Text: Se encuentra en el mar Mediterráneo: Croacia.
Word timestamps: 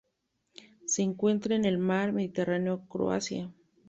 Se 0.87 1.03
encuentra 1.03 1.55
en 1.55 1.63
el 1.63 1.77
mar 1.77 2.11
Mediterráneo: 2.11 2.81
Croacia. 2.89 3.51